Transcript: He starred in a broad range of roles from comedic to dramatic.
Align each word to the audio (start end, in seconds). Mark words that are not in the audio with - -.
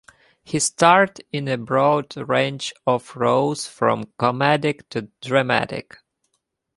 He 0.43 0.57
starred 0.57 1.21
in 1.31 1.47
a 1.47 1.59
broad 1.59 2.17
range 2.17 2.73
of 2.87 3.15
roles 3.15 3.67
from 3.67 4.05
comedic 4.19 4.89
to 4.89 5.09
dramatic. 5.21 5.95